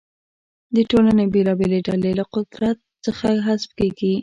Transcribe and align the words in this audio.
د 0.75 0.77
ټولنې 0.89 1.25
بېلابېلې 1.33 1.79
ډلې 1.87 2.11
له 2.19 2.25
قدرت 2.35 2.77
څخه 3.05 3.27
حذف 3.47 3.69
کیږي. 3.79 4.13